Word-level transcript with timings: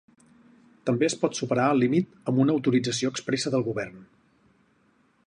També 0.89 1.05
es 1.07 1.15
pot 1.23 1.37
superar 1.39 1.67
el 1.73 1.81
límit 1.85 2.17
amb 2.33 2.43
una 2.45 2.57
autorització 2.57 3.13
expressa 3.15 3.55
del 3.57 3.67
govern. 3.71 4.05